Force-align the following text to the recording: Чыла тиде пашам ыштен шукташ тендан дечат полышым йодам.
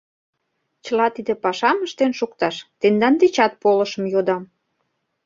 Чыла 0.83 1.07
тиде 1.15 1.33
пашам 1.43 1.77
ыштен 1.85 2.11
шукташ 2.19 2.55
тендан 2.79 3.13
дечат 3.21 3.53
полышым 3.61 4.03
йодам. 4.13 4.43